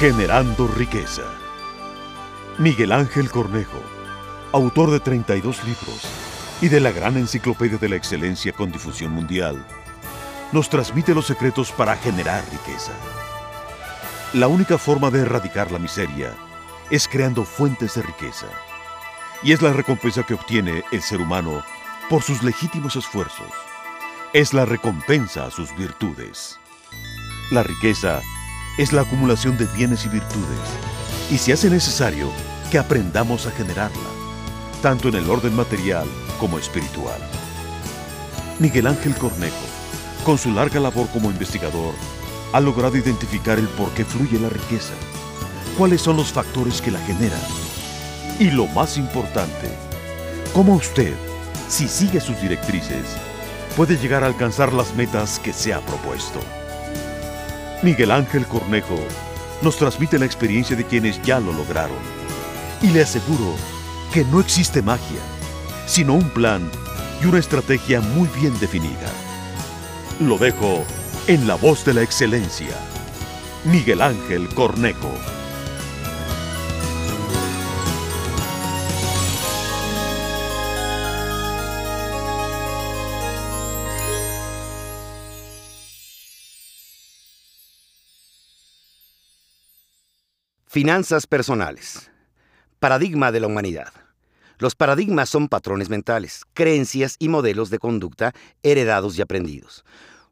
[0.00, 1.24] Generando riqueza.
[2.56, 3.82] Miguel Ángel Cornejo,
[4.50, 6.08] autor de 32 libros
[6.62, 9.62] y de la gran enciclopedia de la excelencia con difusión mundial,
[10.52, 12.92] nos transmite los secretos para generar riqueza.
[14.32, 16.32] La única forma de erradicar la miseria
[16.88, 18.46] es creando fuentes de riqueza.
[19.42, 21.62] Y es la recompensa que obtiene el ser humano
[22.08, 23.52] por sus legítimos esfuerzos.
[24.32, 26.58] Es la recompensa a sus virtudes.
[27.50, 28.22] La riqueza
[28.78, 30.58] es la acumulación de bienes y virtudes
[31.30, 32.30] y se hace necesario
[32.70, 34.10] que aprendamos a generarla,
[34.82, 36.06] tanto en el orden material
[36.38, 37.20] como espiritual.
[38.58, 39.56] Miguel Ángel Cornejo,
[40.24, 41.94] con su larga labor como investigador,
[42.52, 44.94] ha logrado identificar el por qué fluye la riqueza,
[45.78, 47.40] cuáles son los factores que la generan
[48.38, 49.68] y lo más importante,
[50.54, 51.14] cómo usted,
[51.68, 53.04] si sigue sus directrices,
[53.76, 56.40] puede llegar a alcanzar las metas que se ha propuesto.
[57.82, 58.98] Miguel Ángel Cornejo
[59.62, 61.96] nos transmite la experiencia de quienes ya lo lograron.
[62.82, 63.54] Y le aseguro
[64.12, 65.20] que no existe magia,
[65.86, 66.70] sino un plan
[67.22, 69.10] y una estrategia muy bien definida.
[70.20, 70.84] Lo dejo
[71.26, 72.76] en la voz de la excelencia.
[73.64, 75.14] Miguel Ángel Cornejo.
[90.72, 92.12] Finanzas personales.
[92.78, 93.92] Paradigma de la humanidad.
[94.58, 99.84] Los paradigmas son patrones mentales, creencias y modelos de conducta heredados y aprendidos,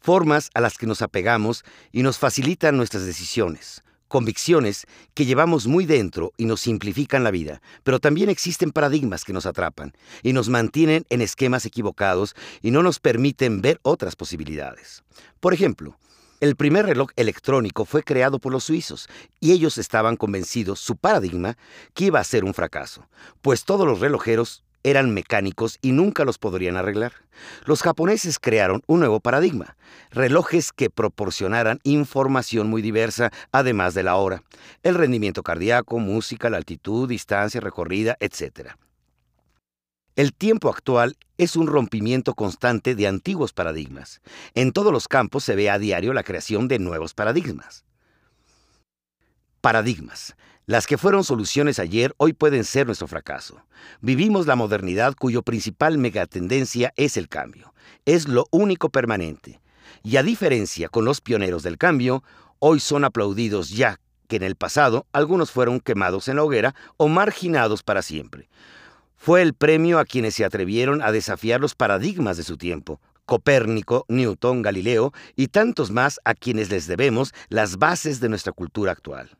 [0.00, 5.84] formas a las que nos apegamos y nos facilitan nuestras decisiones, convicciones que llevamos muy
[5.84, 10.48] dentro y nos simplifican la vida, pero también existen paradigmas que nos atrapan y nos
[10.48, 15.04] mantienen en esquemas equivocados y no nos permiten ver otras posibilidades.
[15.40, 15.98] Por ejemplo,
[16.42, 21.56] el primer reloj electrónico fue creado por los suizos y ellos estaban convencidos, su paradigma,
[21.94, 23.06] que iba a ser un fracaso,
[23.42, 27.12] pues todos los relojeros eran mecánicos y nunca los podrían arreglar.
[27.64, 29.76] Los japoneses crearon un nuevo paradigma,
[30.10, 34.42] relojes que proporcionaran información muy diversa, además de la hora,
[34.82, 38.70] el rendimiento cardíaco, música, la altitud, distancia recorrida, etc.
[40.16, 44.20] El tiempo actual es un rompimiento constante de antiguos paradigmas.
[44.54, 47.84] En todos los campos se ve a diario la creación de nuevos paradigmas.
[49.60, 50.36] Paradigmas.
[50.66, 53.64] Las que fueron soluciones ayer hoy pueden ser nuestro fracaso.
[54.00, 57.74] Vivimos la modernidad cuyo principal megatendencia es el cambio.
[58.04, 59.60] Es lo único permanente.
[60.04, 62.22] Y a diferencia con los pioneros del cambio,
[62.60, 63.98] hoy son aplaudidos ya
[64.28, 68.48] que en el pasado algunos fueron quemados en la hoguera o marginados para siempre.
[69.24, 73.00] Fue el premio a quienes se atrevieron a desafiar los paradigmas de su tiempo.
[73.24, 78.90] Copérnico, Newton, Galileo y tantos más a quienes les debemos las bases de nuestra cultura
[78.90, 79.30] actual.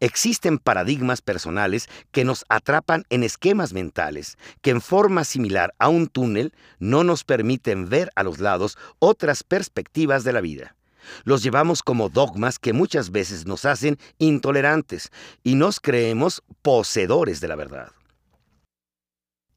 [0.00, 6.08] Existen paradigmas personales que nos atrapan en esquemas mentales, que en forma similar a un
[6.08, 10.74] túnel no nos permiten ver a los lados otras perspectivas de la vida.
[11.22, 15.12] Los llevamos como dogmas que muchas veces nos hacen intolerantes
[15.44, 17.92] y nos creemos poseedores de la verdad.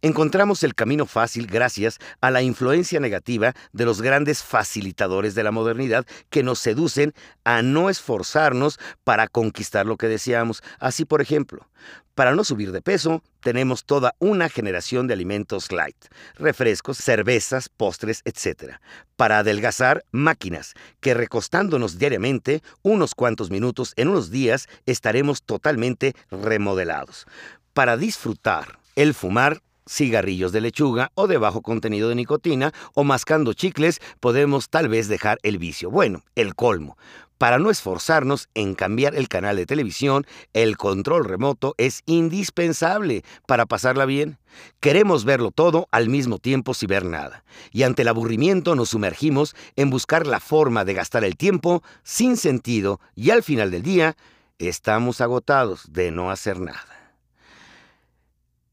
[0.04, 5.52] Encontramos el camino fácil gracias a la influencia negativa de los grandes facilitadores de la
[5.52, 7.14] modernidad que nos seducen
[7.46, 10.62] a no esforzarnos para conquistar lo que deseamos.
[10.78, 11.70] Así, por ejemplo,
[12.16, 15.96] para no subir de peso, tenemos toda una generación de alimentos light,
[16.36, 18.74] refrescos, cervezas, postres, etc.
[19.16, 27.26] Para adelgazar, máquinas, que recostándonos diariamente, unos cuantos minutos en unos días, estaremos totalmente remodelados.
[27.74, 33.54] Para disfrutar, el fumar cigarrillos de lechuga o de bajo contenido de nicotina o mascando
[33.54, 35.90] chicles, podemos tal vez dejar el vicio.
[35.90, 36.98] Bueno, el colmo.
[37.44, 43.66] Para no esforzarnos en cambiar el canal de televisión, el control remoto es indispensable para
[43.66, 44.38] pasarla bien.
[44.80, 47.44] Queremos verlo todo al mismo tiempo sin ver nada.
[47.74, 52.38] Y ante el aburrimiento nos sumergimos en buscar la forma de gastar el tiempo sin
[52.38, 54.16] sentido y al final del día
[54.58, 56.93] estamos agotados de no hacer nada.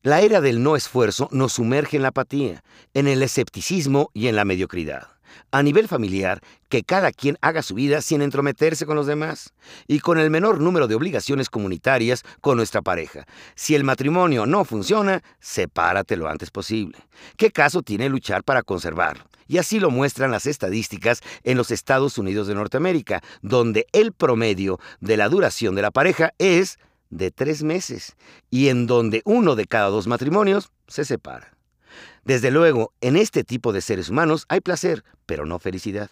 [0.03, 2.65] La era del no esfuerzo nos sumerge en la apatía,
[2.95, 5.09] en el escepticismo y en la mediocridad.
[5.53, 9.53] A nivel familiar, que cada quien haga su vida sin entrometerse con los demás
[9.87, 13.27] y con el menor número de obligaciones comunitarias con nuestra pareja.
[13.55, 16.97] Si el matrimonio no funciona, sepárate lo antes posible.
[17.37, 19.25] ¿Qué caso tiene luchar para conservarlo?
[19.49, 24.81] Y así lo muestran las estadísticas en los Estados Unidos de Norteamérica, donde el promedio
[25.01, 26.79] de la duración de la pareja es
[27.11, 28.17] de tres meses
[28.51, 31.57] y en donde uno de cada dos matrimonios se separa.
[32.25, 36.11] Desde luego, en este tipo de seres humanos hay placer, pero no felicidad.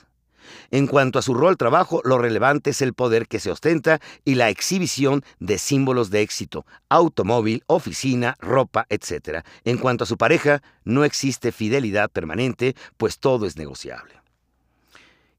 [0.70, 4.34] En cuanto a su rol trabajo, lo relevante es el poder que se ostenta y
[4.34, 9.44] la exhibición de símbolos de éxito, automóvil, oficina, ropa, etc.
[9.64, 14.14] En cuanto a su pareja, no existe fidelidad permanente, pues todo es negociable.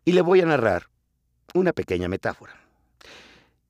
[0.05, 0.87] Y le voy a narrar
[1.53, 2.58] una pequeña metáfora.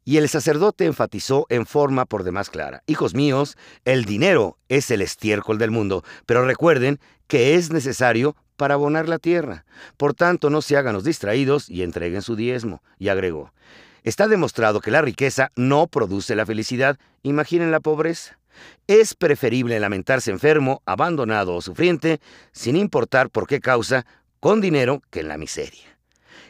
[0.09, 5.03] Y el sacerdote enfatizó en forma por demás clara, Hijos míos, el dinero es el
[5.03, 9.65] estiércol del mundo, pero recuerden que es necesario para abonar la tierra.
[9.97, 12.81] Por tanto, no se hagan los distraídos y entreguen su diezmo.
[12.97, 13.53] Y agregó,
[14.01, 16.97] está demostrado que la riqueza no produce la felicidad.
[17.21, 18.39] Imaginen la pobreza.
[18.87, 22.19] Es preferible lamentarse enfermo, abandonado o sufriente,
[22.51, 24.07] sin importar por qué causa,
[24.39, 25.88] con dinero que en la miseria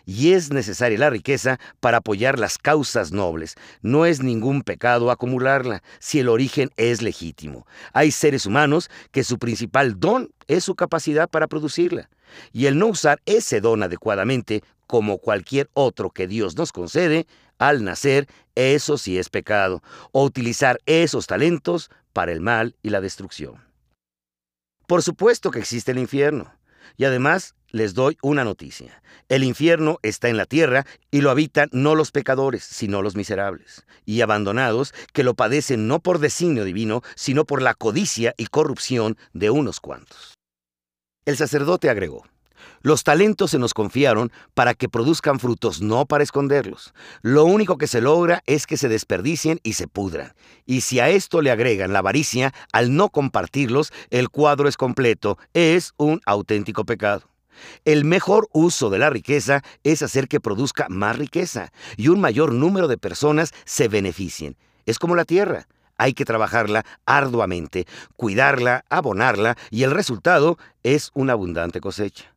[0.10, 3.54] y es necesaria la riqueza para apoyar las causas nobles.
[3.84, 7.68] No es ningún pecado acumularla si el origen es legítimo.
[7.94, 12.10] Hay seres humanos que su principal don es su capacidad para producirla.
[12.52, 17.28] Y el no usar ese don adecuadamente, como cualquier otro que Dios nos concede,
[17.60, 23.00] al nacer, eso sí es pecado, o utilizar esos talentos para el mal y la
[23.00, 23.64] destrucción.
[24.88, 26.52] Por supuesto que existe el infierno.
[26.98, 29.02] Y además les doy una noticia.
[29.28, 33.86] El infierno está en la tierra y lo habitan no los pecadores, sino los miserables
[34.06, 39.18] y abandonados que lo padecen no por designio divino, sino por la codicia y corrupción
[39.34, 40.34] de unos cuantos.
[41.26, 42.26] El sacerdote agregó,
[42.82, 46.94] los talentos se nos confiaron para que produzcan frutos, no para esconderlos.
[47.22, 50.34] Lo único que se logra es que se desperdicien y se pudran.
[50.66, 55.38] Y si a esto le agregan la avaricia, al no compartirlos, el cuadro es completo.
[55.54, 57.30] Es un auténtico pecado.
[57.86, 62.54] El mejor uso de la riqueza es hacer que produzca más riqueza y un mayor
[62.54, 64.56] número de personas se beneficien.
[64.86, 65.68] Es como la tierra.
[65.98, 67.86] Hay que trabajarla arduamente,
[68.16, 72.34] cuidarla, abonarla y el resultado es una abundante cosecha.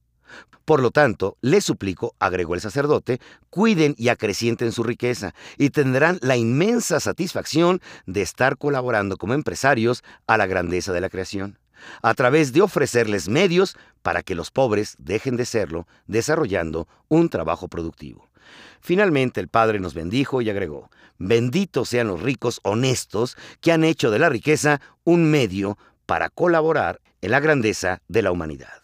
[0.65, 3.21] Por lo tanto, les suplico, agregó el sacerdote,
[3.51, 10.05] cuiden y acrecienten su riqueza y tendrán la inmensa satisfacción de estar colaborando como empresarios
[10.27, 11.59] a la grandeza de la creación,
[12.03, 17.67] a través de ofrecerles medios para que los pobres dejen de serlo, desarrollando un trabajo
[17.69, 18.29] productivo.
[18.81, 24.11] Finalmente el Padre nos bendijo y agregó, benditos sean los ricos honestos que han hecho
[24.11, 25.77] de la riqueza un medio
[26.07, 28.82] para colaborar en la grandeza de la humanidad.